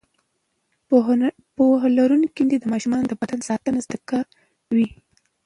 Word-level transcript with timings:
پوهه 1.55 1.87
لرونکې 1.97 2.41
میندې 2.41 2.57
د 2.59 2.65
ماشومانو 2.71 3.05
د 3.09 3.13
بدن 3.21 3.39
ساتنه 3.49 3.79
زده 3.85 3.97
کوي. 4.09 4.87